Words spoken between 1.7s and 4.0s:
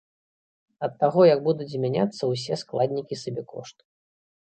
змяняцца ўсе складнікі сабекошту.